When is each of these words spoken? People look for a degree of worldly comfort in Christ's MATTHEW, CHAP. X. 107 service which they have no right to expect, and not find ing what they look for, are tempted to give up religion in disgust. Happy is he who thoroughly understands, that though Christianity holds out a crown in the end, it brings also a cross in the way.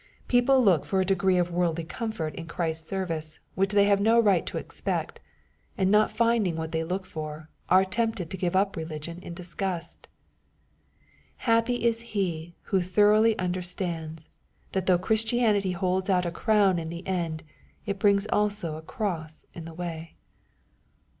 People 0.27 0.63
look 0.63 0.83
for 0.83 0.99
a 0.99 1.05
degree 1.05 1.37
of 1.37 1.51
worldly 1.51 1.83
comfort 1.83 2.33
in 2.33 2.47
Christ's 2.47 2.91
MATTHEW, 2.91 3.01
CHAP. 3.01 3.03
X. 3.11 3.39
107 3.53 3.53
service 3.53 3.53
which 3.53 3.71
they 3.75 3.85
have 3.87 4.01
no 4.01 4.19
right 4.19 4.43
to 4.47 4.57
expect, 4.57 5.19
and 5.77 5.91
not 5.91 6.09
find 6.09 6.47
ing 6.47 6.55
what 6.55 6.71
they 6.71 6.83
look 6.83 7.05
for, 7.05 7.49
are 7.69 7.85
tempted 7.85 8.31
to 8.31 8.35
give 8.35 8.55
up 8.55 8.75
religion 8.75 9.19
in 9.19 9.35
disgust. 9.35 10.07
Happy 11.45 11.83
is 11.85 12.01
he 12.01 12.55
who 12.63 12.81
thoroughly 12.81 13.37
understands, 13.37 14.29
that 14.71 14.87
though 14.87 14.97
Christianity 14.97 15.73
holds 15.73 16.09
out 16.09 16.25
a 16.25 16.31
crown 16.31 16.79
in 16.79 16.89
the 16.89 17.05
end, 17.05 17.43
it 17.85 17.99
brings 17.99 18.25
also 18.33 18.77
a 18.77 18.81
cross 18.81 19.45
in 19.53 19.65
the 19.65 19.73
way. 19.75 20.15